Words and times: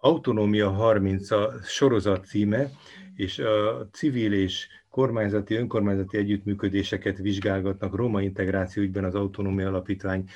Autonómia 0.00 0.70
30 0.70 1.30
a 1.30 1.52
sorozat 1.62 2.26
címe, 2.26 2.70
és 3.14 3.38
a 3.38 3.88
civil 3.92 4.32
és 4.32 4.68
kormányzati, 4.90 5.54
önkormányzati 5.54 6.16
együttműködéseket 6.16 7.18
vizsgálgatnak 7.18 7.94
roma 7.94 8.22
integráció 8.22 8.82
ügyben 8.82 9.04
az 9.04 9.14
Autonómia 9.14 9.68
Alapítvány 9.68 10.28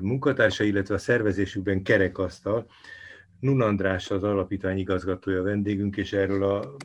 munkatársa, 0.00 0.64
illetve 0.64 0.94
a 0.94 0.98
szervezésükben 0.98 1.82
kerekasztal. 1.82 2.66
Nun 3.40 3.60
András 3.60 4.10
az 4.10 4.22
alapítvány 4.22 4.78
igazgatója 4.78 5.42
vendégünk, 5.42 5.96
és 5.96 6.12
erről 6.12 6.44
a 6.44 6.76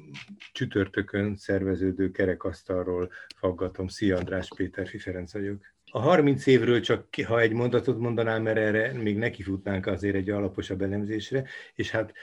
csütörtökön 0.51 1.35
szerveződő 1.35 2.11
kerekasztalról 2.11 3.09
faggatom. 3.35 3.87
Szia 3.87 4.17
András, 4.17 4.47
Péter 4.55 4.87
Ferenc 4.87 5.33
vagyok. 5.33 5.61
A 5.93 5.99
30 5.99 6.45
évről 6.45 6.79
csak 6.79 7.07
ha 7.25 7.39
egy 7.39 7.53
mondatot 7.53 7.99
mondanám, 7.99 8.41
mert 8.41 8.57
erre 8.57 8.93
még 8.93 9.17
nekifutnánk 9.17 9.85
azért 9.85 10.15
egy 10.15 10.29
alaposabb 10.29 10.81
elemzésre, 10.81 11.43
és 11.75 11.91
hát 11.91 12.13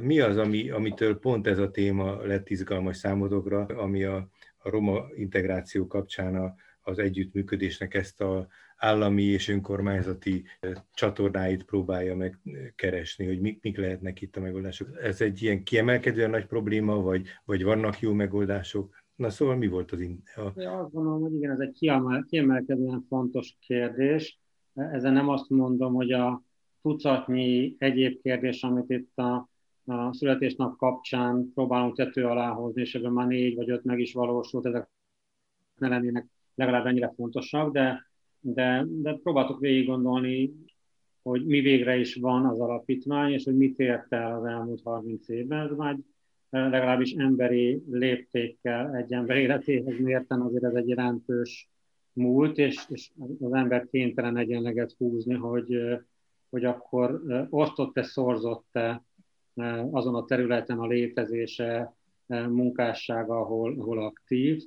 mi 0.00 0.20
az, 0.20 0.36
ami, 0.36 0.70
amitől 0.70 1.18
pont 1.18 1.46
ez 1.46 1.58
a 1.58 1.70
téma 1.70 2.22
lett 2.22 2.48
izgalmas 2.50 2.96
számodokra, 2.96 3.64
ami 3.64 4.04
a, 4.04 4.28
a 4.58 4.70
roma 4.70 5.06
integráció 5.14 5.86
kapcsán 5.86 6.36
a, 6.36 6.54
az 6.80 6.98
együttműködésnek 6.98 7.94
ezt 7.94 8.20
a 8.20 8.48
állami 8.76 9.22
és 9.22 9.48
önkormányzati 9.48 10.44
csatornáit 10.92 11.64
próbálja 11.64 12.16
megkeresni, 12.16 13.26
hogy 13.26 13.40
mik, 13.40 13.62
mik 13.62 13.76
lehetnek 13.76 14.20
itt 14.20 14.36
a 14.36 14.40
megoldások. 14.40 14.88
Ez 15.02 15.20
egy 15.20 15.42
ilyen 15.42 15.62
kiemelkedően 15.62 16.30
nagy 16.30 16.46
probléma, 16.46 17.00
vagy, 17.00 17.26
vagy 17.44 17.62
vannak 17.62 18.00
jó 18.00 18.12
megoldások? 18.12 18.97
Na 19.18 19.30
szóval 19.30 19.56
mi 19.56 19.66
volt 19.66 19.92
az... 19.92 20.00
In- 20.00 20.22
a... 20.36 20.60
Én 20.60 20.68
azt 20.68 20.92
gondolom, 20.92 21.20
hogy 21.20 21.34
igen, 21.34 21.50
ez 21.50 21.58
egy 21.58 21.72
kiemel, 21.72 22.24
kiemelkedően 22.28 23.04
fontos 23.08 23.56
kérdés. 23.60 24.38
Ezen 24.74 25.12
nem 25.12 25.28
azt 25.28 25.48
mondom, 25.48 25.94
hogy 25.94 26.12
a 26.12 26.42
tucatnyi 26.82 27.76
egyéb 27.78 28.20
kérdés, 28.22 28.62
amit 28.62 28.90
itt 28.90 29.18
a, 29.18 29.48
a 29.84 30.12
születésnap 30.12 30.76
kapcsán 30.76 31.52
próbálunk 31.54 31.96
tető 31.96 32.24
alá 32.26 32.50
hozni, 32.50 32.80
és 32.80 32.94
ebben 32.94 33.12
már 33.12 33.26
négy 33.26 33.56
vagy 33.56 33.70
öt 33.70 33.84
meg 33.84 33.98
is 34.00 34.12
valósult, 34.12 34.66
ezek 34.66 34.90
ne 35.78 35.88
lennének 35.88 36.26
legalább 36.54 36.86
ennyire 36.86 37.12
fontosak, 37.16 37.72
de, 37.72 38.06
de, 38.40 38.84
de 38.88 39.18
próbáltuk 39.22 39.60
végig 39.60 39.86
gondolni, 39.86 40.52
hogy 41.22 41.46
mi 41.46 41.60
végre 41.60 41.96
is 41.96 42.14
van 42.14 42.46
az 42.46 42.60
alapítvány, 42.60 43.32
és 43.32 43.44
hogy 43.44 43.56
mit 43.56 43.78
ért 43.78 44.12
el 44.12 44.38
az 44.38 44.44
elmúlt 44.44 44.82
30 44.82 45.28
évben. 45.28 45.66
Ez 45.66 45.76
már 45.76 45.98
legalábbis 46.50 47.12
emberi 47.12 47.82
léptékkel 47.90 48.96
egy 48.96 49.12
ember 49.12 49.36
életéhez 49.36 49.98
mérten 49.98 50.40
azért 50.40 50.64
ez 50.64 50.74
egy 50.74 50.88
jelentős 50.88 51.68
múlt, 52.12 52.58
és, 52.58 52.84
és 52.88 53.10
az 53.40 53.52
ember 53.52 53.86
kénytelen 53.90 54.36
egyenleget 54.36 54.94
húzni, 54.98 55.34
hogy, 55.34 55.98
hogy 56.50 56.64
akkor 56.64 57.22
osztott-e, 57.50 58.02
szorzott-e 58.02 59.02
azon 59.90 60.14
a 60.14 60.24
területen 60.24 60.78
a 60.78 60.86
létezése, 60.86 61.96
munkássága, 62.28 63.40
ahol, 63.40 63.80
ahol 63.80 64.04
aktív. 64.04 64.62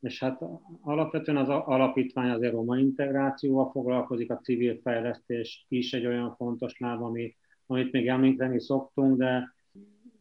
És 0.00 0.18
hát 0.18 0.40
alapvetően 0.80 1.36
az 1.36 1.48
alapítvány 1.48 2.30
azért 2.30 2.52
roma 2.52 2.78
integrációval 2.78 3.70
foglalkozik, 3.70 4.30
a 4.30 4.38
civil 4.38 4.80
fejlesztés 4.82 5.66
is 5.68 5.92
egy 5.92 6.06
olyan 6.06 6.34
fontos 6.34 6.78
láb, 6.78 7.02
ami, 7.02 7.36
amit 7.66 7.92
még 7.92 8.08
említeni 8.08 8.60
szoktunk, 8.60 9.16
de 9.16 9.54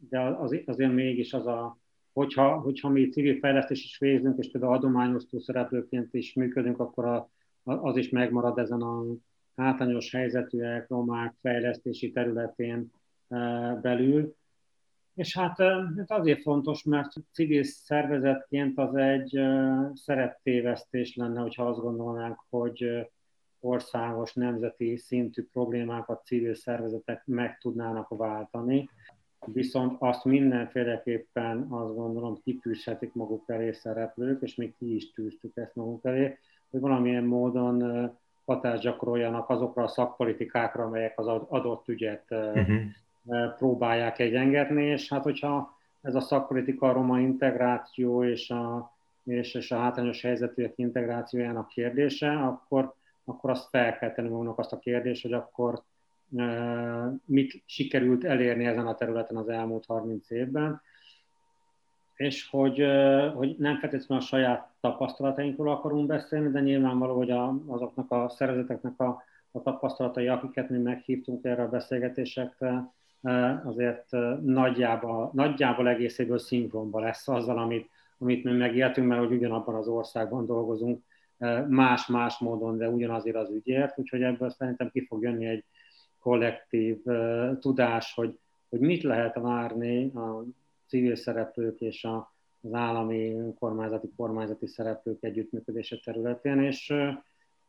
de 0.10 0.20
az, 0.20 0.62
azért 0.66 0.94
mégis 0.94 1.34
az 1.34 1.48
a, 1.48 1.78
hogyha, 2.14 2.60
hogyha 2.60 2.90
mi 2.90 3.10
civil 3.10 3.40
fejlesztés 3.40 3.84
is 3.84 3.98
végzünk, 3.98 4.38
és 4.38 4.52
például 4.52 4.74
adományosztó 4.74 5.40
szereplőként 5.40 6.14
is 6.14 6.34
működünk, 6.34 6.80
akkor 6.80 7.06
a, 7.06 7.30
az 7.64 7.98
is 7.98 8.10
megmarad 8.10 8.58
ezen 8.58 8.82
a 8.82 9.04
hátrányos 9.56 10.12
helyzetűek, 10.12 10.90
romák 10.90 11.34
fejlesztési 11.42 12.12
területén 12.12 12.92
e, 13.28 13.38
belül. 13.82 14.36
És 15.16 15.38
hát 15.38 15.60
ez 15.60 15.98
hát 15.98 16.12
azért 16.12 16.42
fontos, 16.42 16.84
mert 16.84 17.12
civil 17.32 17.64
szervezetként 17.64 18.78
az 18.78 18.96
egy 18.96 19.36
e, 19.38 19.92
szereptévesztés 19.94 21.16
lenne, 21.16 21.42
hogyha 21.42 21.68
azt 21.68 21.80
gondolnánk, 21.80 22.44
hogy 22.50 22.84
e, 22.84 23.10
országos, 23.60 24.34
nemzeti 24.34 24.98
szintű 24.98 25.48
problémákat 25.52 26.26
civil 26.26 26.56
szervezetek 26.56 27.24
meg 27.26 27.58
tudnának 27.58 28.08
váltani 28.10 28.90
viszont 29.46 29.96
azt 30.00 30.26
mindenféleképpen 30.26 31.68
azt 31.70 31.96
gondolom 31.96 32.42
kitűzhetik 32.44 33.14
maguk 33.14 33.44
elé 33.48 33.72
szereplők, 33.72 34.42
és 34.42 34.56
még 34.56 34.74
ki 34.78 34.96
is 34.96 35.12
tűztük 35.12 35.58
ezt 35.58 35.76
maguk 35.76 36.06
elé, 36.06 36.38
hogy 36.70 36.80
valamilyen 36.80 37.24
módon 37.24 38.10
hatást 38.46 38.82
gyakoroljanak 38.82 39.50
azokra 39.50 39.84
a 39.84 39.88
szakpolitikákra, 39.88 40.84
amelyek 40.84 41.20
az 41.20 41.28
adott 41.28 41.88
ügyet 41.88 42.26
uh-huh. 42.30 43.56
próbálják 43.58 44.20
egyengetni, 44.20 44.84
és 44.84 45.10
hát 45.10 45.24
hogyha 45.24 45.78
ez 46.02 46.16
a 46.16 46.20
szakpolitika 46.20 46.90
a 46.90 46.94
roma 46.94 47.20
integráció 47.20 48.24
és 48.24 48.50
a, 48.50 48.94
és, 49.24 49.54
és 49.54 49.72
a 49.72 49.78
hátrányos 49.78 50.22
helyzetűek 50.22 50.74
integrációjának 50.76 51.68
kérdése, 51.68 52.32
akkor, 52.32 52.94
akkor 53.26 53.50
azt 53.50 53.70
fel 53.70 53.98
kell 53.98 54.12
tenni 54.12 54.30
magunknak 54.30 54.60
azt 54.60 54.74
a 54.74 54.80
kérdést, 54.80 55.22
hogy 55.22 55.34
akkor 55.34 55.84
mit 57.26 57.64
sikerült 57.66 58.24
elérni 58.24 58.66
ezen 58.66 58.88
a 58.88 58.96
területen 58.96 59.38
az 59.38 59.50
elmúlt 59.50 59.86
30 59.86 60.30
évben, 60.30 60.82
és 62.16 62.48
hogy, 62.50 62.86
hogy 63.36 63.56
nem 63.58 63.78
feltétlenül 63.80 64.24
a 64.24 64.28
saját 64.28 64.70
tapasztalatainkról 64.80 65.70
akarunk 65.72 66.08
beszélni, 66.08 66.52
de 66.52 66.60
nyilvánvaló, 66.60 67.16
hogy 67.16 67.32
a, 67.32 67.56
azoknak 67.68 68.12
a 68.12 68.30
szervezeteknek 68.30 69.00
a, 69.00 69.24
a 69.52 69.62
tapasztalatai, 69.62 70.28
akiket 70.28 70.70
mi 70.70 70.78
meghívtunk 70.78 71.46
erre 71.46 71.64
a 71.64 71.70
beszélgetésekre, 71.70 72.92
azért 73.64 74.12
nagyjából, 74.42 75.30
nagyjából 75.34 75.88
egészéből 75.88 76.40
szinkronban 76.40 77.02
lesz 77.02 77.28
azzal, 77.28 77.58
amit, 77.58 77.90
amit 78.18 78.44
mi 78.44 78.52
megéltünk, 78.52 79.08
mert 79.08 79.22
hogy 79.22 79.32
ugyanabban 79.32 79.76
az 79.76 79.88
országban 79.88 80.46
dolgozunk, 80.46 81.04
más-más 81.68 82.38
módon, 82.38 82.78
de 82.78 82.90
ugyanazért 82.90 83.36
az 83.36 83.50
ügyért, 83.50 84.00
úgyhogy 84.00 84.22
ebből 84.22 84.50
szerintem 84.50 84.90
ki 84.90 85.06
fog 85.06 85.24
jönni 85.24 85.46
egy, 85.46 85.64
kollektív 86.22 86.98
uh, 87.04 87.60
tudás, 87.60 88.14
hogy, 88.14 88.40
hogy 88.70 88.80
mit 88.80 89.04
lehet 89.04 89.36
várni 89.36 90.12
a 90.16 90.44
civil 90.88 91.16
szereplők 91.16 91.80
és 91.80 92.04
a, 92.04 92.34
az 92.62 92.74
állami, 92.74 93.34
önkormányzati, 93.34 94.10
kormányzati 94.16 94.68
szereplők 94.68 95.24
együttműködése 95.24 95.98
területén, 96.04 96.60
és, 96.60 96.94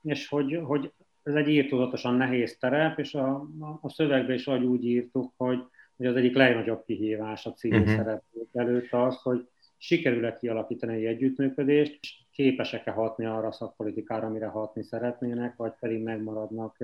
és 0.03 0.29
hogy, 0.29 0.61
hogy 0.65 0.93
ez 1.23 1.35
egy 1.35 1.49
írtózatosan 1.49 2.15
nehéz 2.15 2.57
terep, 2.59 2.99
és 2.99 3.15
a, 3.15 3.47
a 3.81 3.89
szövegben 3.89 4.35
is 4.35 4.47
ahogy 4.47 4.65
úgy 4.65 4.85
írtuk, 4.85 5.33
hogy, 5.37 5.65
hogy 5.97 6.07
az 6.07 6.17
egyik 6.17 6.35
legnagyobb 6.35 6.85
kihívás 6.85 7.47
a 7.47 7.53
civil 7.53 7.81
uh-huh. 7.81 7.97
szereplők 7.97 8.49
előtt 8.53 8.93
az, 8.93 9.17
hogy 9.17 9.49
sikerül-e 9.77 10.37
kialakítani 10.37 10.95
egy 10.95 11.05
együttműködést, 11.05 11.99
és 12.01 12.15
képesek-e 12.33 12.91
hatni 12.91 13.25
arra 13.25 13.47
a 13.47 13.53
szakpolitikára, 13.53 14.27
amire 14.27 14.47
hatni 14.47 14.83
szeretnének, 14.83 15.57
vagy 15.57 15.73
pedig 15.81 16.03
megmaradnak 16.03 16.77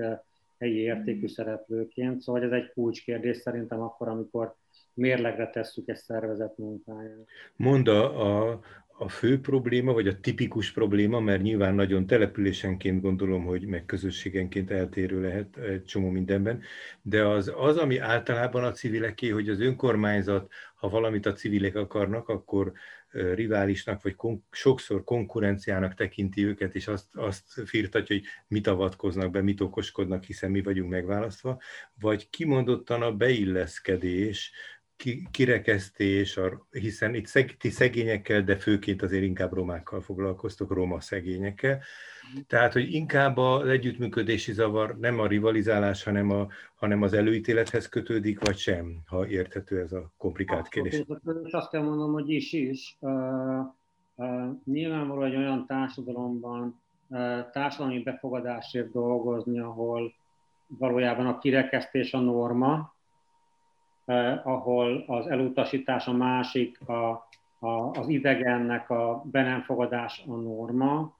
helyi 0.59 0.77
értékű 0.77 1.27
szereplőként. 1.27 2.21
Szóval 2.21 2.43
ez 2.43 2.51
egy 2.51 2.71
kulcskérdés 2.73 3.37
szerintem 3.37 3.81
akkor, 3.81 4.07
amikor 4.07 4.55
mérlegre 4.93 5.49
tesszük 5.49 5.87
ezt 5.87 6.03
szervezet 6.03 6.57
munkáját. 6.57 7.27
Mond 7.55 7.87
a, 7.87 8.21
a, 8.21 8.59
a 9.01 9.09
fő 9.09 9.39
probléma, 9.39 9.93
vagy 9.93 10.07
a 10.07 10.19
tipikus 10.19 10.71
probléma, 10.71 11.19
mert 11.19 11.41
nyilván 11.41 11.75
nagyon 11.75 12.07
településenként 12.07 13.01
gondolom, 13.01 13.45
hogy 13.45 13.65
meg 13.65 13.85
közösségenként 13.85 14.71
eltérő 14.71 15.21
lehet 15.21 15.57
egy 15.57 15.83
csomó 15.83 16.09
mindenben, 16.09 16.61
de 17.01 17.25
az, 17.25 17.51
az 17.55 17.77
ami 17.77 17.97
általában 17.97 18.63
a 18.63 18.71
civileké, 18.71 19.29
hogy 19.29 19.49
az 19.49 19.59
önkormányzat, 19.59 20.51
ha 20.75 20.89
valamit 20.89 21.25
a 21.25 21.33
civilek 21.33 21.75
akarnak, 21.75 22.29
akkor 22.29 22.71
riválisnak, 23.11 24.01
vagy 24.01 24.15
kon- 24.15 24.43
sokszor 24.51 25.03
konkurenciának 25.03 25.93
tekinti 25.93 26.45
őket, 26.45 26.75
és 26.75 26.87
azt, 26.87 27.07
azt 27.13 27.61
firtatja, 27.65 28.15
hogy 28.15 28.25
mit 28.47 28.67
avatkoznak 28.67 29.31
be, 29.31 29.41
mit 29.41 29.61
okoskodnak, 29.61 30.23
hiszen 30.23 30.51
mi 30.51 30.61
vagyunk 30.61 30.89
megválasztva, 30.89 31.61
vagy 31.99 32.29
kimondottan 32.29 33.01
a 33.01 33.11
beilleszkedés, 33.11 34.51
kirekesztés, 35.31 36.39
hiszen 36.71 37.13
itt 37.13 37.25
szeg, 37.25 37.55
ti 37.59 37.69
szegényekkel, 37.69 38.41
de 38.41 38.55
főként 38.55 39.01
azért 39.01 39.23
inkább 39.23 39.53
romákkal 39.53 40.01
foglalkoztok, 40.01 40.71
roma 40.71 40.99
szegényekkel. 40.99 41.79
Tehát, 42.47 42.73
hogy 42.73 42.93
inkább 42.93 43.37
az 43.37 43.67
együttműködési 43.67 44.53
zavar 44.53 44.97
nem 44.99 45.19
a 45.19 45.27
rivalizálás, 45.27 46.03
hanem, 46.03 46.31
a, 46.31 46.47
hanem 46.75 47.01
az 47.01 47.13
előítélethez 47.13 47.89
kötődik, 47.89 48.45
vagy 48.45 48.57
sem, 48.57 48.97
ha 49.05 49.27
érthető 49.27 49.79
ez 49.79 49.91
a 49.91 50.11
komplikált 50.17 50.67
kérdés. 50.67 51.03
És 51.43 51.51
azt 51.51 51.69
kell 51.69 51.81
mondom, 51.81 52.11
hogy 52.11 52.29
is 52.29 52.53
is. 52.53 52.97
Uh, 52.99 53.11
uh, 54.15 54.45
nyilvánvalóan 54.63 55.27
egy 55.27 55.35
olyan 55.35 55.65
társadalomban 55.65 56.81
uh, 57.07 57.19
társadalmi 57.51 58.03
befogadásért 58.03 58.91
dolgozni, 58.91 59.59
ahol 59.59 60.13
valójában 60.67 61.27
a 61.27 61.37
kirekesztés 61.37 62.13
a 62.13 62.19
norma, 62.19 62.93
eh, 64.09 64.47
ahol 64.47 65.03
az 65.07 65.27
elutasítás 65.27 66.07
a 66.07 66.13
másik, 66.13 66.89
a, 66.89 67.27
a, 67.59 67.67
az 67.69 68.07
idegennek 68.07 68.89
a 68.89 69.23
be 69.31 69.63
a 69.67 70.31
norma, 70.31 71.13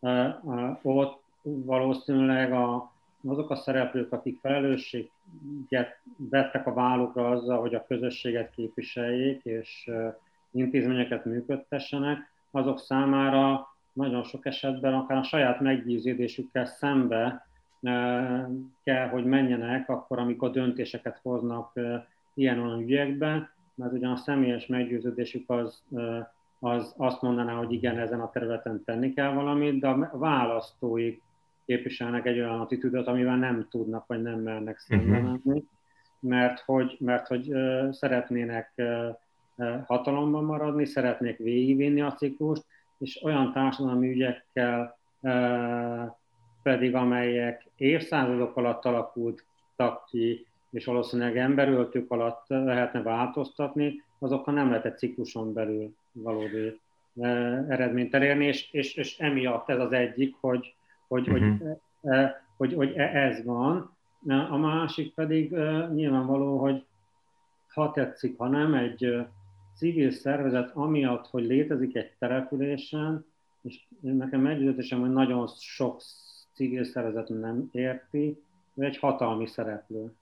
eh, 0.00 0.26
eh, 0.26 0.76
ott 0.82 1.22
valószínűleg 1.42 2.52
a, 2.52 2.92
azok 3.28 3.50
a 3.50 3.56
szereplők, 3.56 4.12
akik 4.12 4.38
felelősséget 4.40 6.00
vettek 6.16 6.66
a 6.66 6.74
vállukra 6.74 7.30
azzal, 7.30 7.60
hogy 7.60 7.74
a 7.74 7.86
közösséget 7.86 8.50
képviseljék 8.50 9.44
és 9.44 9.90
intézményeket 10.50 11.24
működtessenek, 11.24 12.30
azok 12.50 12.80
számára 12.80 13.68
nagyon 13.92 14.22
sok 14.22 14.46
esetben 14.46 14.94
akár 14.94 15.18
a 15.18 15.22
saját 15.22 15.60
meggyőződésükkel 15.60 16.66
szembe 16.66 17.46
kell, 18.84 19.08
hogy 19.10 19.24
menjenek 19.24 19.88
akkor, 19.88 20.18
amikor 20.18 20.50
döntéseket 20.50 21.18
hoznak 21.22 21.72
ilyen 22.36 22.58
olyan 22.58 22.80
ügyekben, 22.80 23.48
mert 23.74 23.92
ugyan 23.92 24.12
a 24.12 24.16
személyes 24.16 24.66
meggyőződésük 24.66 25.50
az, 25.50 25.82
az 26.58 26.94
azt 26.96 27.22
mondaná, 27.22 27.54
hogy 27.54 27.72
igen, 27.72 27.98
ezen 27.98 28.20
a 28.20 28.30
területen 28.30 28.82
tenni 28.84 29.12
kell 29.12 29.32
valamit, 29.32 29.80
de 29.80 29.88
a 29.88 30.18
választóik 30.18 31.22
képviselnek 31.66 32.26
egy 32.26 32.38
olyan 32.38 32.60
attitűdöt, 32.60 33.06
amivel 33.06 33.36
nem 33.36 33.66
tudnak, 33.70 34.06
vagy 34.06 34.22
nem 34.22 34.40
mernek 34.40 34.78
szembe 34.78 35.18
mhm. 35.18 35.56
mert 36.20 36.60
hogy, 36.60 36.96
mert 37.00 37.26
hogy 37.26 37.52
szeretnének 37.90 38.82
hatalomban 39.84 40.44
maradni, 40.44 40.84
szeretnék 40.84 41.38
végigvinni 41.38 42.00
a 42.00 42.12
ciklust, 42.12 42.64
és 42.98 43.22
olyan 43.22 43.52
társadalmi 43.52 44.08
ügyekkel 44.08 44.96
pedig, 46.62 46.94
amelyek 46.94 47.66
évszázadok 47.76 48.56
alatt 48.56 48.84
alakultak 48.84 50.04
ki, 50.10 50.46
és 50.76 50.84
valószínűleg 50.84 51.36
emberöltők 51.36 52.10
alatt 52.10 52.44
lehetne 52.48 53.02
változtatni, 53.02 54.02
azokkal 54.18 54.54
nem 54.54 54.68
lehet 54.68 54.84
egy 54.84 54.98
cikluson 54.98 55.52
belül 55.52 55.94
valódi 56.12 56.80
eredményt 57.68 58.14
elérni, 58.14 58.44
és, 58.44 58.72
és, 58.72 58.94
és 58.94 59.18
emiatt 59.18 59.68
ez 59.68 59.78
az 59.78 59.92
egyik, 59.92 60.36
hogy, 60.40 60.74
hogy, 61.08 61.28
uh-huh. 61.28 61.58
hogy, 61.60 61.78
hogy, 62.56 62.74
hogy, 62.74 62.74
hogy 62.74 62.92
ez 62.96 63.44
van. 63.44 63.96
A 64.26 64.56
másik 64.56 65.14
pedig 65.14 65.50
nyilvánvaló, 65.94 66.58
hogy 66.58 66.84
ha 67.68 67.90
tetszik, 67.90 68.38
ha 68.38 68.48
nem, 68.48 68.74
egy 68.74 69.26
civil 69.76 70.10
szervezet 70.10 70.70
amiatt, 70.74 71.26
hogy 71.26 71.44
létezik 71.44 71.96
egy 71.96 72.12
településen, 72.18 73.24
és 73.62 73.86
nekem 74.00 74.40
meggyőződésem, 74.40 75.00
hogy 75.00 75.12
nagyon 75.12 75.46
sok 75.58 76.00
civil 76.52 76.84
szervezet 76.84 77.28
nem 77.28 77.68
érti, 77.72 78.42
ő 78.74 78.84
egy 78.84 78.98
hatalmi 78.98 79.46
szereplő. 79.46 80.12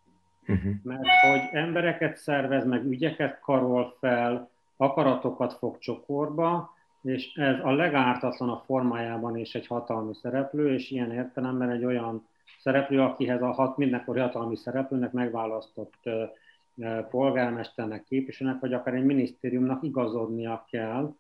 Uh-huh. 0.49 0.73
Mert 0.82 1.02
hogy 1.02 1.49
embereket 1.52 2.17
szervez, 2.17 2.64
meg 2.64 2.85
ügyeket 2.85 3.41
karol 3.41 3.96
fel, 4.00 4.50
akaratokat 4.76 5.52
fog 5.52 5.79
csokorba, 5.79 6.75
és 7.02 7.35
ez 7.35 7.56
a 7.62 7.73
legártatlanabb 7.73 8.62
formájában 8.64 9.37
is 9.37 9.55
egy 9.55 9.67
hatalmi 9.67 10.14
szereplő, 10.14 10.75
és 10.75 10.91
ilyen 10.91 11.12
értelemben 11.12 11.70
egy 11.70 11.85
olyan 11.85 12.26
szereplő, 12.58 13.00
akihez 13.00 13.43
a 13.43 13.52
hat, 13.52 13.76
mindenkori 13.76 14.20
hatalmi 14.20 14.56
szereplőnek 14.56 15.12
megválasztott 15.12 16.08
polgármesternek, 17.11 18.05
képviselőnek, 18.05 18.61
vagy 18.61 18.73
akár 18.73 18.94
egy 18.94 19.05
minisztériumnak 19.05 19.82
igazodnia 19.82 20.67
kell. 20.70 21.14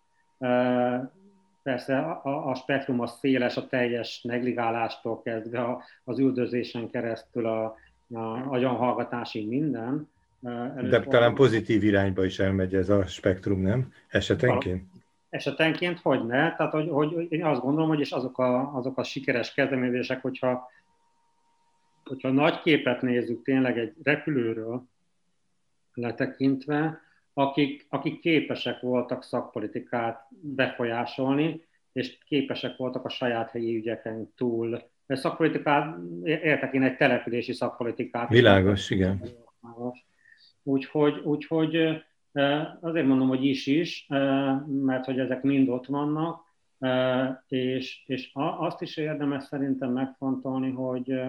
Persze 1.62 1.98
a, 1.98 2.50
a 2.50 2.54
spektrum 2.54 3.00
az 3.00 3.18
széles, 3.18 3.56
a 3.56 3.66
teljes 3.66 4.22
negligálástól 4.22 5.22
kezdve 5.22 5.76
az 6.04 6.18
üldözésen 6.18 6.90
keresztül 6.90 7.46
a, 7.46 7.74
a 8.12 8.52
agyonhallgatásig 8.52 9.48
minden. 9.48 10.08
De 10.90 11.00
talán 11.00 11.34
pozitív 11.34 11.84
irányba 11.84 12.24
is 12.24 12.38
elmegy 12.38 12.74
ez 12.74 12.88
a 12.88 13.06
spektrum, 13.06 13.60
nem? 13.60 13.92
Esetenként? 14.08 14.84
Esetenként 15.28 16.00
hogy 16.00 16.26
ne? 16.26 16.54
Tehát, 16.54 16.72
hogy, 16.72 16.88
hogy 16.88 17.26
én 17.32 17.44
azt 17.44 17.60
gondolom, 17.60 17.88
hogy 17.88 18.00
és 18.00 18.10
azok 18.10 18.38
a, 18.38 18.76
azok 18.76 18.98
a 18.98 19.02
sikeres 19.02 19.54
kezdeményezések, 19.54 20.22
hogyha, 20.22 20.70
hogyha 22.04 22.30
nagy 22.30 22.60
képet 22.60 23.02
nézzük 23.02 23.42
tényleg 23.42 23.78
egy 23.78 23.94
repülőről, 24.02 24.82
letekintve, 25.94 27.00
akik, 27.34 27.86
akik 27.88 28.20
képesek 28.20 28.80
voltak 28.80 29.22
szakpolitikát 29.22 30.26
befolyásolni, 30.40 31.64
és 31.92 32.18
képesek 32.26 32.76
voltak 32.76 33.04
a 33.04 33.08
saját 33.08 33.50
helyi 33.50 33.76
ügyeken 33.76 34.32
túl. 34.36 34.82
Szakpolitikát, 35.06 35.96
értek 36.24 36.74
én 36.74 36.82
egy 36.82 36.96
települési 36.96 37.52
szakpolitikát. 37.52 38.28
Világos, 38.28 38.90
igen. 38.90 39.22
Úgyhogy, 40.62 41.20
úgyhogy 41.24 42.04
azért 42.80 43.06
mondom, 43.06 43.28
hogy 43.28 43.44
is 43.44 43.66
is, 43.66 44.06
mert 44.66 45.04
hogy 45.04 45.18
ezek 45.18 45.42
mind 45.42 45.68
ott 45.68 45.86
vannak, 45.86 46.44
és, 47.48 48.02
és 48.06 48.30
azt 48.34 48.82
is 48.82 48.96
érdemes 48.96 49.44
szerintem 49.44 49.90
megfontolni, 49.90 50.70
hogy 50.70 51.20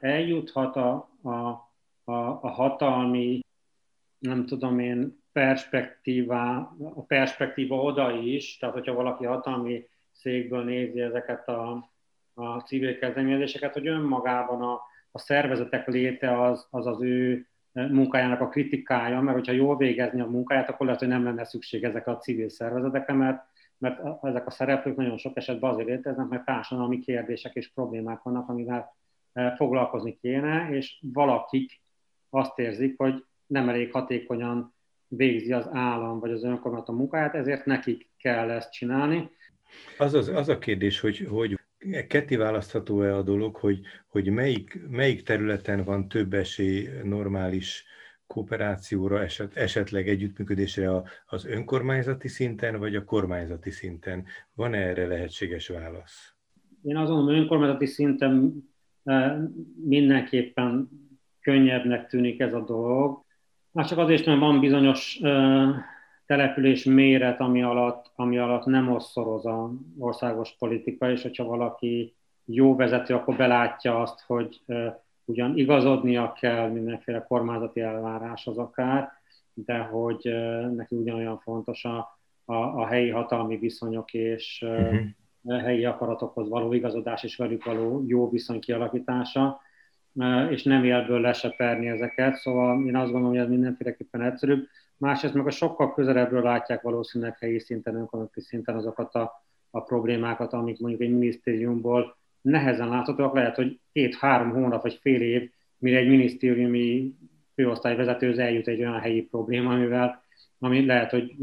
eljuthat 0.00 0.76
a, 0.76 1.10
a, 1.22 1.30
a, 2.04 2.38
a 2.42 2.48
hatalmi 2.48 3.40
nem 4.18 4.46
tudom 4.46 4.78
én, 4.78 5.18
perspektíva, 5.32 6.56
a 6.94 7.02
perspektíva 7.06 7.82
oda 7.82 8.12
is, 8.12 8.56
tehát 8.56 8.74
hogyha 8.74 8.94
valaki 8.94 9.24
hatalmi 9.24 9.88
székből 10.12 10.64
nézi 10.64 11.00
ezeket 11.00 11.48
a, 11.48 11.89
a 12.40 12.62
civil 12.66 12.98
kezdeményezéseket, 12.98 13.72
hogy 13.72 13.86
önmagában 13.86 14.62
a, 14.62 14.80
a 15.10 15.18
szervezetek 15.18 15.86
léte 15.86 16.42
az, 16.42 16.66
az 16.70 16.86
az 16.86 17.02
ő 17.02 17.46
munkájának 17.72 18.40
a 18.40 18.48
kritikája, 18.48 19.20
mert 19.20 19.36
hogyha 19.36 19.52
jól 19.52 19.76
végezni 19.76 20.20
a 20.20 20.26
munkáját, 20.26 20.68
akkor 20.68 20.86
lehet, 20.86 21.00
hogy 21.00 21.10
nem 21.10 21.24
lenne 21.24 21.44
szükség 21.44 21.84
ezekre 21.84 22.12
a 22.12 22.18
civil 22.18 22.48
szervezetekre, 22.48 23.14
mert, 23.14 23.42
mert 23.78 24.24
ezek 24.24 24.46
a 24.46 24.50
szereplők 24.50 24.96
nagyon 24.96 25.18
sok 25.18 25.36
esetben 25.36 25.70
azért 25.70 25.88
léteznek, 25.88 26.28
mert 26.28 26.44
társadalmi 26.44 26.98
kérdések 26.98 27.54
és 27.54 27.72
problémák 27.72 28.22
vannak, 28.22 28.48
amivel 28.48 28.96
eh, 29.32 29.54
foglalkozni 29.56 30.18
kéne, 30.20 30.68
és 30.70 30.98
valakik 31.12 31.80
azt 32.30 32.58
érzik, 32.58 32.94
hogy 32.96 33.24
nem 33.46 33.68
elég 33.68 33.92
hatékonyan 33.92 34.74
végzi 35.08 35.52
az 35.52 35.68
állam 35.72 36.20
vagy 36.20 36.30
az 36.30 36.44
önkormányzat 36.44 36.88
a 36.88 36.92
munkáját, 36.92 37.34
ezért 37.34 37.64
nekik 37.64 38.08
kell 38.18 38.50
ezt 38.50 38.72
csinálni. 38.72 39.30
Az, 39.98 40.14
az, 40.14 40.28
az 40.28 40.48
a 40.48 40.58
kérdés, 40.58 41.00
hogy, 41.00 41.26
hogy 41.30 41.59
ketté 42.08 42.36
választható-e 42.36 43.16
a 43.16 43.22
dolog, 43.22 43.56
hogy, 43.56 43.80
hogy 44.06 44.30
melyik, 44.30 44.80
melyik 44.90 45.22
területen 45.22 45.84
van 45.84 46.08
több 46.08 46.34
esély 46.34 46.88
normális 47.04 47.84
kooperációra, 48.26 49.22
eset, 49.22 49.56
esetleg 49.56 50.08
együttműködésre 50.08 51.02
az 51.26 51.46
önkormányzati 51.46 52.28
szinten, 52.28 52.78
vagy 52.78 52.96
a 52.96 53.04
kormányzati 53.04 53.70
szinten? 53.70 54.24
Van 54.54 54.74
-e 54.74 54.78
erre 54.78 55.06
lehetséges 55.06 55.68
válasz? 55.68 56.34
Én 56.82 56.96
azt 56.96 57.10
gondolom, 57.10 57.40
önkormányzati 57.40 57.86
szinten 57.86 58.64
eh, 59.04 59.36
mindenképpen 59.84 60.88
könnyebbnek 61.40 62.08
tűnik 62.08 62.40
ez 62.40 62.54
a 62.54 62.64
dolog. 62.64 63.24
Már 63.70 63.86
csak 63.86 63.98
azért, 63.98 64.26
mert 64.26 64.40
van 64.40 64.60
bizonyos 64.60 65.18
uh, 65.22 65.76
település 66.30 66.84
méret, 66.84 67.40
ami 67.40 67.62
alatt, 67.62 68.10
ami 68.14 68.38
alatt 68.38 68.64
nem 68.64 68.92
osszoroz 68.92 69.46
az 69.46 69.70
országos 69.98 70.56
politika, 70.58 71.10
és 71.10 71.22
hogyha 71.22 71.44
valaki 71.44 72.14
jó 72.44 72.76
vezető, 72.76 73.14
akkor 73.14 73.36
belátja 73.36 74.00
azt, 74.00 74.20
hogy 74.26 74.60
ugyan 75.24 75.58
igazodnia 75.58 76.32
kell 76.32 76.68
mindenféle 76.68 77.24
kormányzati 77.28 77.80
elváráshoz 77.80 78.58
akár, 78.58 79.12
de 79.54 79.78
hogy 79.78 80.34
neki 80.74 80.94
ugyanolyan 80.94 81.38
fontos 81.38 81.84
a, 81.84 82.18
a, 82.44 82.54
a 82.54 82.86
helyi 82.86 83.10
hatalmi 83.10 83.56
viszonyok 83.56 84.12
és 84.12 84.64
uh, 84.66 84.92
uh-huh. 85.42 85.62
helyi 85.62 85.84
akaratokhoz 85.84 86.48
való 86.48 86.72
igazodás 86.72 87.22
és 87.22 87.36
velük 87.36 87.64
való 87.64 88.04
jó 88.06 88.30
viszony 88.30 88.60
kialakítása 88.60 89.60
és 90.50 90.62
nem 90.62 90.84
élből 90.84 91.20
leseperni 91.20 91.88
ezeket, 91.88 92.36
szóval 92.36 92.86
én 92.86 92.96
azt 92.96 93.10
gondolom, 93.10 93.28
hogy 93.28 93.44
ez 93.44 93.48
mindenféleképpen 93.48 94.22
egyszerűbb. 94.22 94.66
Másrészt 94.96 95.34
meg 95.34 95.46
a 95.46 95.50
sokkal 95.50 95.94
közelebbről 95.94 96.42
látják 96.42 96.82
valószínűleg 96.82 97.38
helyi 97.38 97.58
szinten, 97.58 97.94
önkormányzati 97.94 98.40
szinten 98.40 98.76
azokat 98.76 99.14
a, 99.14 99.44
a 99.70 99.80
problémákat, 99.82 100.52
amik 100.52 100.80
mondjuk 100.80 101.02
egy 101.02 101.10
minisztériumból 101.10 102.16
nehezen 102.40 102.88
láthatóak, 102.88 103.34
lehet, 103.34 103.56
hogy 103.56 103.80
két-három 103.92 104.50
hónap 104.50 104.82
vagy 104.82 104.98
fél 105.00 105.20
év, 105.20 105.50
mire 105.78 105.98
egy 105.98 106.08
minisztériumi 106.08 107.14
főosztályvezetőhöz 107.54 108.38
eljut 108.38 108.68
egy 108.68 108.80
olyan 108.80 109.00
helyi 109.00 109.22
probléma, 109.22 109.72
amivel 109.72 110.22
ami 110.58 110.86
lehet, 110.86 111.10
hogy 111.10 111.36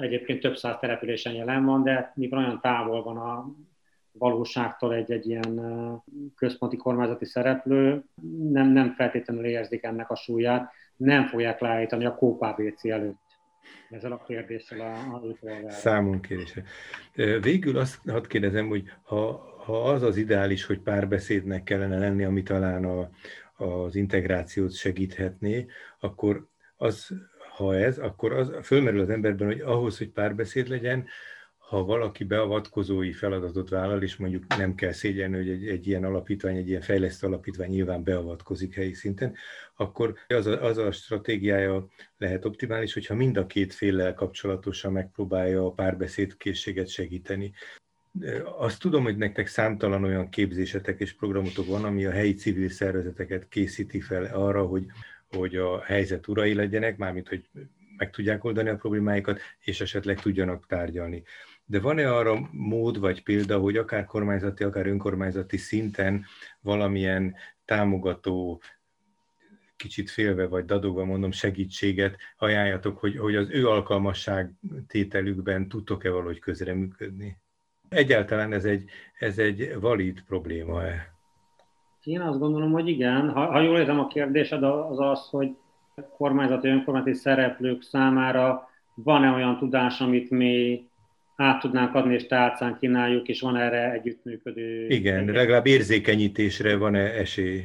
egyébként 0.00 0.40
több 0.40 0.56
száz 0.56 0.76
településen 0.80 1.32
jelen 1.32 1.64
van, 1.64 1.82
de 1.82 2.12
mikor 2.14 2.38
olyan 2.38 2.60
távol 2.60 3.02
van 3.02 3.16
a 3.16 3.46
valóságtól 4.12 4.94
egy, 4.94 5.12
egy 5.12 5.28
ilyen 5.28 5.60
központi 6.36 6.76
kormányzati 6.76 7.24
szereplő, 7.24 8.04
nem, 8.50 8.68
nem 8.68 8.94
feltétlenül 8.94 9.44
érzik 9.44 9.82
ennek 9.82 10.10
a 10.10 10.16
súlyát, 10.16 10.72
nem 10.96 11.26
fogják 11.26 11.60
leállítani 11.60 12.04
a 12.04 12.14
KPBC 12.14 12.84
előtt 12.84 13.30
ezzel 13.90 14.12
a 14.12 14.22
kérdéssel 14.26 14.80
a, 14.80 15.14
a 15.66 15.70
Számon 15.70 16.20
kérdése. 16.20 16.62
Végül 17.40 17.78
azt 17.78 18.08
hadd 18.08 18.26
kérdezem, 18.28 18.68
hogy 18.68 18.92
ha, 19.02 19.50
ha 19.64 19.82
az 19.82 20.02
az 20.02 20.16
ideális, 20.16 20.64
hogy 20.64 20.80
párbeszédnek 20.80 21.62
kellene 21.62 21.98
lenni, 21.98 22.24
ami 22.24 22.42
talán 22.42 22.84
a, 22.84 23.10
az 23.64 23.94
integrációt 23.94 24.72
segíthetné, 24.72 25.66
akkor 26.00 26.46
az, 26.76 27.10
ha 27.56 27.76
ez, 27.76 27.98
akkor 27.98 28.32
az 28.32 28.52
fölmerül 28.62 29.00
az 29.00 29.10
emberben, 29.10 29.46
hogy 29.46 29.60
ahhoz, 29.60 29.98
hogy 29.98 30.08
párbeszéd 30.08 30.68
legyen, 30.68 31.06
ha 31.70 31.84
valaki 31.84 32.24
beavatkozói 32.24 33.12
feladatot 33.12 33.68
vállal, 33.68 34.02
és 34.02 34.16
mondjuk 34.16 34.56
nem 34.56 34.74
kell 34.74 34.92
szégyelni, 34.92 35.36
hogy 35.36 35.48
egy, 35.48 35.68
egy 35.68 35.86
ilyen 35.86 36.04
alapítvány, 36.04 36.56
egy 36.56 36.68
ilyen 36.68 36.80
fejlesztő 36.80 37.26
alapítvány 37.26 37.68
nyilván 37.68 38.02
beavatkozik 38.02 38.74
helyi 38.74 38.94
szinten, 38.94 39.34
akkor 39.76 40.14
az 40.28 40.46
a, 40.46 40.64
az 40.64 40.78
a 40.78 40.92
stratégiája 40.92 41.86
lehet 42.16 42.44
optimális, 42.44 42.92
hogyha 42.92 43.14
mind 43.14 43.36
a 43.36 43.46
két 43.46 43.74
féllel 43.74 44.14
kapcsolatosan 44.14 44.92
megpróbálja 44.92 45.66
a 45.66 45.70
párbeszédkészséget 45.70 46.88
segíteni. 46.88 47.52
Azt 48.58 48.80
tudom, 48.80 49.02
hogy 49.02 49.16
nektek 49.16 49.46
számtalan 49.46 50.04
olyan 50.04 50.28
képzésetek 50.28 51.00
és 51.00 51.12
programotok 51.12 51.66
van, 51.66 51.84
ami 51.84 52.04
a 52.04 52.10
helyi 52.10 52.34
civil 52.34 52.68
szervezeteket 52.68 53.48
készíti 53.48 54.00
fel 54.00 54.24
arra, 54.24 54.66
hogy, 54.66 54.86
hogy 55.28 55.56
a 55.56 55.80
helyzet 55.80 56.28
urai 56.28 56.54
legyenek, 56.54 56.96
mármint 56.96 57.28
hogy 57.28 57.48
meg 57.96 58.10
tudják 58.10 58.44
oldani 58.44 58.68
a 58.68 58.76
problémáikat, 58.76 59.40
és 59.60 59.80
esetleg 59.80 60.20
tudjanak 60.20 60.66
tárgyalni. 60.66 61.22
De 61.70 61.80
van-e 61.80 62.12
arra 62.12 62.48
mód 62.50 63.00
vagy 63.00 63.22
példa, 63.22 63.58
hogy 63.58 63.76
akár 63.76 64.04
kormányzati, 64.04 64.64
akár 64.64 64.86
önkormányzati 64.86 65.56
szinten 65.56 66.24
valamilyen 66.60 67.34
támogató, 67.64 68.62
kicsit 69.76 70.10
félve 70.10 70.46
vagy 70.46 70.64
dadogva 70.64 71.04
mondom, 71.04 71.30
segítséget 71.30 72.16
ajánljatok, 72.38 72.98
hogy, 72.98 73.18
hogy 73.18 73.36
az 73.36 73.50
ő 73.50 73.68
alkalmasság 73.68 74.52
tételükben 74.86 75.68
tudtok-e 75.68 76.10
valahogy 76.10 76.38
közreműködni? 76.38 77.36
Egyáltalán 77.88 78.52
ez 78.52 78.64
egy, 78.64 78.90
ez 79.18 79.38
egy 79.38 79.76
valid 79.80 80.22
probléma-e? 80.26 81.14
Én 82.02 82.20
azt 82.20 82.38
gondolom, 82.38 82.72
hogy 82.72 82.88
igen. 82.88 83.30
Ha, 83.30 83.46
ha 83.46 83.60
jól 83.60 83.78
értem 83.78 83.98
a 83.98 84.06
kérdésed, 84.06 84.62
az 84.62 85.00
az, 85.00 85.28
hogy 85.28 85.56
kormányzati, 86.16 86.68
önkormányzati 86.68 87.16
szereplők 87.16 87.82
számára 87.82 88.68
van-e 88.94 89.30
olyan 89.30 89.58
tudás, 89.58 90.00
amit 90.00 90.30
mi 90.30 90.88
át 91.40 91.60
tudnánk 91.60 91.94
adni, 91.94 92.14
és 92.14 92.26
tálcán 92.26 92.76
kínáljuk, 92.80 93.28
és 93.28 93.40
van 93.40 93.56
erre 93.56 93.92
együttműködő... 93.92 94.86
Igen, 94.88 95.24
legalább 95.24 95.66
érzékenyítésre 95.66 96.76
van-e 96.76 97.00
esély? 97.00 97.64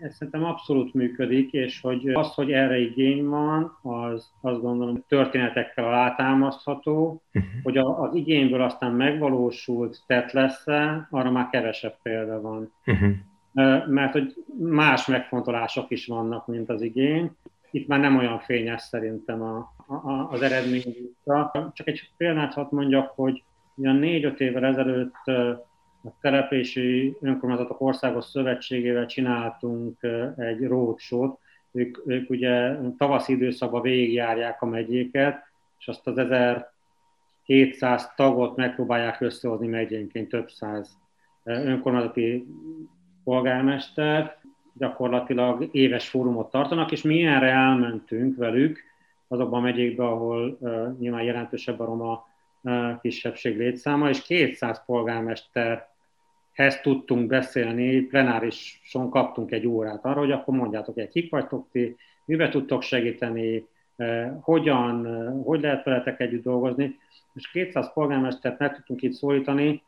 Ez 0.00 0.14
szerintem 0.14 0.44
abszolút 0.44 0.94
működik, 0.94 1.52
és 1.52 1.80
hogy 1.80 2.08
az, 2.08 2.34
hogy 2.34 2.52
erre 2.52 2.78
igény 2.78 3.24
van, 3.24 3.78
az 3.82 4.30
azt 4.40 4.60
gondolom 4.60 5.04
történetekkel 5.08 5.84
alátámasztható, 5.84 7.22
uh-huh. 7.34 7.50
hogy 7.62 7.76
az 7.76 8.14
igényből 8.14 8.62
aztán 8.62 8.92
megvalósult 8.92 9.98
tett 10.06 10.32
lesz 10.32 10.66
arra 11.10 11.30
már 11.30 11.48
kevesebb 11.50 11.94
példa 12.02 12.40
van. 12.40 12.72
Uh-huh. 12.86 13.86
Mert 13.86 14.12
hogy 14.12 14.34
más 14.58 15.06
megfontolások 15.06 15.90
is 15.90 16.06
vannak, 16.06 16.46
mint 16.46 16.68
az 16.70 16.82
igény. 16.82 17.30
Itt 17.70 17.86
már 17.86 18.00
nem 18.00 18.16
olyan 18.16 18.38
fényes 18.38 18.82
szerintem 18.82 19.42
a, 19.42 19.74
az 20.30 20.42
eredmény. 20.42 21.16
Csak 21.72 21.88
egy 21.88 22.10
példát 22.16 22.54
hadd 22.54 22.66
mondjak, 22.70 23.12
hogy 23.14 23.42
olyan 23.82 23.96
négy-öt 23.96 24.40
évvel 24.40 24.64
ezelőtt 24.64 25.26
a 26.04 26.12
Telepési 26.20 27.16
Önkormányzatok 27.20 27.80
Országos 27.80 28.24
Szövetségével 28.24 29.06
csináltunk 29.06 30.02
egy 30.36 30.66
roadshow 30.66 31.38
ők, 31.72 31.98
ők 32.06 32.30
ugye 32.30 32.76
tavaszi 32.96 33.32
időszakban 33.32 33.82
végigjárják 33.82 34.62
a 34.62 34.66
megyéket, 34.66 35.44
és 35.78 35.88
azt 35.88 36.06
az 36.06 36.18
1700 36.18 38.12
tagot 38.16 38.56
megpróbálják 38.56 39.20
összehozni 39.20 39.66
megyénként 39.66 40.28
több 40.28 40.50
száz 40.50 40.98
önkormányzati 41.44 42.46
polgármester, 43.24 44.38
gyakorlatilag 44.78 45.68
éves 45.72 46.08
fórumot 46.08 46.50
tartanak, 46.50 46.92
és 46.92 47.02
mi 47.02 47.14
ilyenre 47.14 47.50
elmentünk 47.50 48.36
velük, 48.36 48.84
azokban 49.28 49.60
a 49.60 49.62
megyékbe, 49.62 50.04
ahol 50.04 50.58
nyilván 50.98 51.22
jelentősebb 51.22 51.80
a 51.80 51.84
roma 51.84 52.26
kisebbség 53.00 53.56
létszáma, 53.56 54.08
és 54.08 54.22
200 54.22 54.84
polgármesterhez 54.86 56.80
tudtunk 56.82 57.26
beszélni, 57.26 58.00
plenárison 58.00 59.10
kaptunk 59.10 59.50
egy 59.50 59.66
órát 59.66 60.04
arra, 60.04 60.18
hogy 60.18 60.32
akkor 60.32 60.54
mondjátok 60.54 60.98
egy 60.98 61.08
kik 61.08 61.30
vagytok 61.30 61.66
ti, 61.72 61.96
mibe 62.24 62.48
tudtok 62.48 62.82
segíteni, 62.82 63.66
hogyan, 64.40 65.06
hogy 65.42 65.60
lehet 65.60 65.84
veletek 65.84 66.20
együtt 66.20 66.42
dolgozni, 66.42 66.98
és 67.34 67.50
200 67.50 67.92
polgármestert 67.92 68.58
meg 68.58 68.74
tudtunk 68.74 69.02
itt 69.02 69.12
szólítani, 69.12 69.82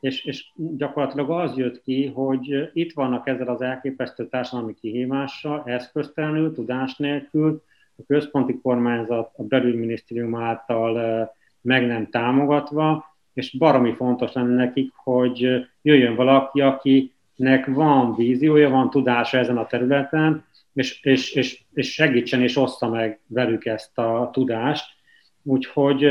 és, 0.00 0.24
és 0.24 0.46
gyakorlatilag 0.56 1.30
az 1.30 1.56
jött 1.56 1.82
ki, 1.82 2.06
hogy 2.06 2.70
itt 2.72 2.92
vannak 2.92 3.28
ezzel 3.28 3.48
az 3.48 3.60
elképesztő 3.60 4.28
társadalmi 4.28 4.74
kihívással, 4.74 5.62
eszköztelenül, 5.66 6.54
tudás 6.54 6.96
nélkül, 6.96 7.62
a 7.98 8.02
központi 8.06 8.60
kormányzat 8.62 9.30
a 9.36 9.42
belügyminisztérium 9.42 10.34
által 10.34 11.32
meg 11.60 11.86
nem 11.86 12.10
támogatva, 12.10 13.04
és 13.32 13.56
baromi 13.58 13.92
fontos 13.92 14.32
lenne 14.32 14.54
nekik, 14.54 14.92
hogy 14.94 15.66
jöjjön 15.82 16.14
valaki, 16.14 16.60
akinek 16.60 17.66
van 17.66 18.14
víziója, 18.14 18.70
van 18.70 18.90
tudása 18.90 19.38
ezen 19.38 19.56
a 19.56 19.66
területen, 19.66 20.44
és, 20.72 21.02
és, 21.02 21.32
és, 21.32 21.62
és 21.72 21.92
segítsen 21.92 22.42
és 22.42 22.56
ossza 22.56 22.88
meg 22.88 23.20
velük 23.26 23.64
ezt 23.64 23.98
a 23.98 24.30
tudást. 24.32 24.84
Úgyhogy 25.42 26.04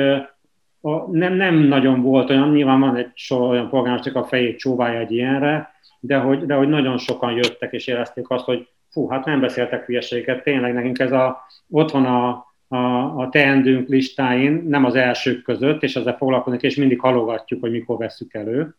a, 0.81 1.11
nem, 1.11 1.33
nem 1.33 1.55
nagyon 1.55 2.01
volt 2.01 2.29
olyan, 2.29 2.51
nyilván 2.51 2.79
van 2.79 2.95
egy 2.95 3.11
sor 3.13 3.49
olyan 3.49 3.69
polgármester, 3.69 4.15
a 4.15 4.23
fejét 4.23 4.57
csóválja 4.57 4.99
egy 4.99 5.11
ilyenre, 5.11 5.73
de 5.99 6.17
hogy, 6.17 6.45
de 6.45 6.53
hogy 6.53 6.69
nagyon 6.69 6.97
sokan 6.97 7.31
jöttek 7.31 7.73
és 7.73 7.87
érezték 7.87 8.29
azt, 8.29 8.45
hogy 8.45 8.67
fú, 8.95 9.07
hát 9.07 9.25
nem 9.25 9.39
beszéltek 9.39 9.85
hülyeséget, 9.85 10.43
tényleg 10.43 10.73
nekünk 10.73 10.99
ez 10.99 11.11
a, 11.11 11.45
ott 11.69 11.91
van 11.91 12.05
a, 12.05 12.45
a, 12.67 12.77
a 13.19 13.29
teendőnk 13.29 13.87
listáin, 13.87 14.63
nem 14.67 14.85
az 14.85 14.95
elsők 14.95 15.43
között, 15.43 15.83
és 15.83 15.95
ezzel 15.95 16.17
foglalkozunk, 16.17 16.61
és 16.61 16.75
mindig 16.75 16.99
halogatjuk, 16.99 17.61
hogy 17.61 17.71
mikor 17.71 17.97
veszük 17.97 18.33
elő. 18.33 18.75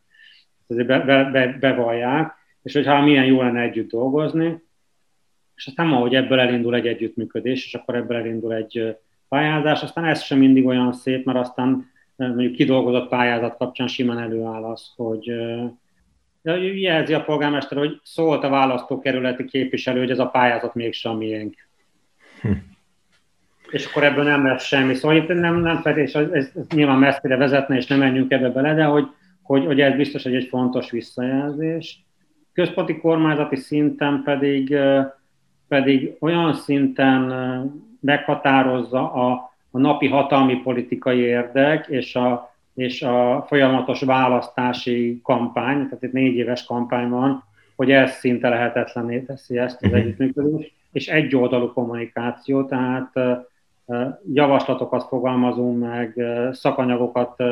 Ezért 0.69 0.87
be, 0.87 0.99
be, 0.99 1.25
be, 1.25 1.57
bevallják, 1.61 2.35
és 2.63 2.73
hogyha 2.73 3.03
milyen 3.03 3.25
jó 3.25 3.43
lenne 3.43 3.61
együtt 3.61 3.91
dolgozni, 3.91 4.63
és 5.55 5.67
aztán 5.67 5.93
ahogy 5.93 6.15
ebből 6.15 6.41
elindul 6.41 6.75
egy 6.75 6.87
együttműködés, 6.87 7.67
és 7.67 7.75
akkor 7.75 7.95
ebből 7.95 8.17
elindul 8.17 8.55
egy 8.55 8.97
pályázás, 9.29 9.83
aztán 9.83 10.05
ez 10.05 10.23
sem 10.23 10.39
mindig 10.39 10.67
olyan 10.67 10.93
szép, 10.93 11.25
mert 11.25 11.39
aztán 11.39 11.91
mondjuk 12.17 12.53
kidolgozott 12.53 13.09
pályázat 13.09 13.57
kapcsán 13.57 13.87
simán 13.87 14.19
előáll 14.19 14.65
az, 14.65 14.93
hogy 14.97 15.33
jelzi 16.55 17.15
a 17.15 17.25
polgármester, 17.25 17.79
hogy 17.79 18.01
szólt 18.03 18.45
a 18.45 18.49
választókerületi 18.49 19.45
képviselő, 19.45 19.99
hogy 19.99 20.11
ez 20.11 20.19
a 20.19 20.27
pályázat 20.27 20.75
mégsem 20.75 21.13
a 21.13 21.17
miénk. 21.17 21.55
Hm. 22.41 22.51
És 23.71 23.87
akkor 23.87 24.05
ebből 24.05 24.25
nem 24.25 24.47
lesz 24.47 24.65
semmi. 24.65 24.95
Szóval 24.95 25.17
itt 25.17 25.29
nem, 25.29 25.61
nem 25.61 25.81
ez, 25.85 26.15
ez, 26.15 26.31
ez 26.33 26.67
nyilván 26.75 26.99
messzire 26.99 27.37
vezetne, 27.37 27.77
és 27.77 27.87
nem 27.87 27.99
menjünk 27.99 28.33
ebbe 28.33 28.49
bele, 28.49 28.75
de 28.75 28.85
hogy, 28.85 29.07
hogy, 29.43 29.65
hogy 29.65 29.81
ez 29.81 29.97
biztos, 29.97 30.23
hogy 30.23 30.35
egy 30.35 30.49
fontos 30.49 30.91
visszajelzés. 30.91 32.05
Központi 32.53 32.99
kormányzati 32.99 33.57
szinten 33.57 34.23
pedig, 34.25 34.77
pedig 35.69 36.17
olyan 36.21 36.55
szinten 36.55 37.21
meghatározza 38.01 39.13
a, 39.13 39.53
a 39.71 39.79
napi 39.79 40.09
hatalmi 40.09 40.57
politikai 40.57 41.19
érdek 41.19 41.87
és 41.87 42.15
a, 42.15 42.56
és 42.77 43.03
a 43.03 43.45
folyamatos 43.49 44.01
választási 44.01 45.21
kampány, 45.23 45.85
tehát 45.85 46.03
itt 46.03 46.13
négy 46.13 46.35
éves 46.35 46.65
kampány 46.65 47.09
van, 47.09 47.45
hogy 47.77 47.91
ez 47.91 48.11
szinte 48.11 48.49
lehetetlené 48.49 49.21
teszi 49.21 49.59
ezt 49.59 49.83
az 49.83 49.91
mhm. 49.91 49.99
együttműködést, 49.99 50.73
és 50.93 51.09
egyoldalú 51.09 51.73
kommunikáció, 51.73 52.65
tehát 52.65 53.13
javaslatokat 54.33 55.03
fogalmazunk 55.03 55.79
meg, 55.79 56.21
szakanyagokat 56.53 57.43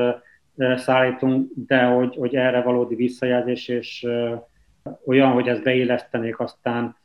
szállítunk, 0.77 1.51
de 1.67 1.85
hogy, 1.85 2.17
hogy 2.17 2.35
erre 2.35 2.63
valódi 2.63 2.95
visszajelzés, 2.95 3.69
és 3.69 4.07
olyan, 5.07 5.31
hogy 5.31 5.49
ezt 5.49 5.63
beillesztenék, 5.63 6.39
aztán 6.39 6.97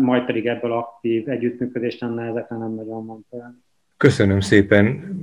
majd 0.00 0.24
pedig 0.24 0.46
ebből 0.46 0.72
aktív 0.72 1.28
együttműködés 1.28 1.98
lenne, 1.98 2.26
ezekre 2.26 2.56
nem 2.56 2.74
nagyon 2.74 3.06
van 3.06 3.26
például. 3.30 3.66
Köszönöm 3.98 4.40
szépen. 4.40 5.16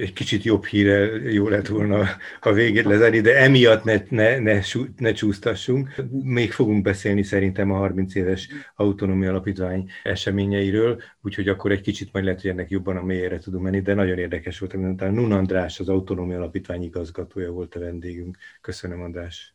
Egy 0.00 0.12
kicsit 0.12 0.42
jobb 0.42 0.64
híre 0.64 1.04
jó 1.30 1.48
lett 1.48 1.66
volna 1.66 2.04
a 2.40 2.52
végét 2.52 2.84
lezárni, 2.84 3.20
de 3.20 3.36
emiatt 3.36 3.84
ne, 3.84 4.02
ne, 4.08 4.38
ne, 4.38 4.60
ne 4.96 5.12
csúsztassunk. 5.12 5.94
Még 6.22 6.52
fogunk 6.52 6.82
beszélni 6.82 7.22
szerintem 7.22 7.70
a 7.70 7.76
30 7.76 8.14
éves 8.14 8.48
autonómia 8.74 9.30
alapítvány 9.30 9.90
eseményeiről, 10.02 11.02
úgyhogy 11.22 11.48
akkor 11.48 11.70
egy 11.70 11.80
kicsit 11.80 12.12
majd 12.12 12.24
lehet, 12.24 12.40
hogy 12.40 12.50
ennek 12.50 12.70
jobban 12.70 12.96
a 12.96 13.04
mélyére 13.04 13.38
tudunk 13.38 13.62
menni, 13.62 13.80
de 13.80 13.94
nagyon 13.94 14.18
érdekes 14.18 14.58
volt. 14.58 14.72
Nun 14.98 15.32
András, 15.32 15.80
az 15.80 15.88
autonómia 15.88 16.36
alapítvány 16.36 16.82
igazgatója 16.82 17.50
volt 17.50 17.74
a 17.74 17.80
vendégünk. 17.80 18.36
Köszönöm, 18.60 19.00
András. 19.00 19.54